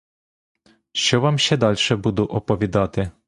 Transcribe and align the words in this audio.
Що 0.93 1.21
вам 1.21 1.37
ще 1.39 1.57
дальше 1.57 1.95
буду 1.95 2.23
оповідати? 2.23 3.11